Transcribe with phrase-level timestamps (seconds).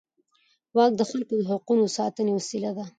[0.75, 2.85] واک د خلکو د حقونو د ساتنې وسیله ده.